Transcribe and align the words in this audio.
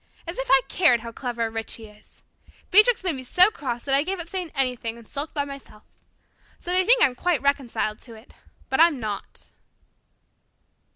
As 0.25 0.39
if 0.39 0.47
I 0.49 0.61
cared 0.67 1.01
how 1.01 1.11
clever 1.11 1.43
or 1.45 1.51
rich 1.51 1.75
he 1.75 1.85
is! 1.85 2.23
Beatrix 2.71 3.03
made 3.03 3.13
me 3.17 3.23
so 3.23 3.51
cross 3.51 3.83
that 3.85 3.93
I 3.93 4.01
gave 4.01 4.17
up 4.19 4.27
saying 4.27 4.49
anything 4.55 4.97
and 4.97 5.07
sulked 5.07 5.35
by 5.35 5.45
myself. 5.45 5.83
So 6.57 6.71
they 6.71 6.83
think 6.83 7.03
I'm 7.03 7.13
quite 7.13 7.39
reconciled 7.43 7.99
to 7.99 8.15
it, 8.15 8.33
but 8.67 8.79
I'm 8.79 8.99
not." 8.99 9.51